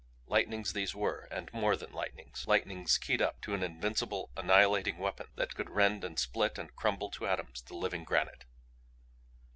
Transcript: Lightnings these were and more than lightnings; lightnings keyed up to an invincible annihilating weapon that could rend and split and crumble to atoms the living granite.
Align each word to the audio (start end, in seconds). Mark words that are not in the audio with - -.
Lightnings 0.25 0.73
these 0.73 0.95
were 0.95 1.27
and 1.29 1.53
more 1.53 1.75
than 1.75 1.91
lightnings; 1.93 2.47
lightnings 2.47 2.97
keyed 2.97 3.21
up 3.21 3.39
to 3.41 3.53
an 3.53 3.61
invincible 3.61 4.31
annihilating 4.35 4.97
weapon 4.97 5.27
that 5.35 5.53
could 5.53 5.69
rend 5.69 6.03
and 6.03 6.17
split 6.17 6.57
and 6.57 6.75
crumble 6.75 7.11
to 7.11 7.27
atoms 7.27 7.61
the 7.61 7.75
living 7.75 8.03
granite. 8.03 8.45